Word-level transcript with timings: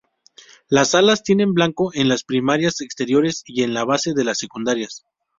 Las 0.67 0.95
alas 0.95 1.21
tienen 1.21 1.53
blanco 1.53 1.91
en 1.93 2.09
las 2.09 2.23
primarias 2.23 2.81
exteriores 2.81 3.43
y 3.45 3.67
la 3.67 3.85
base 3.85 4.15
de 4.15 4.23
las 4.23 4.39
secundarias. 4.39 5.03